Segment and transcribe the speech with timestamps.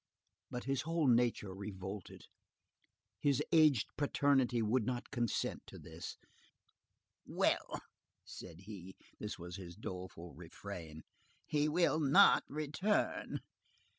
[0.49, 2.23] But his whole nature revolted;
[3.19, 6.17] his aged paternity would not consent to this.
[7.23, 7.79] "Well!"
[8.25, 13.41] said he,—this was his doleful refrain,—"he will not return!"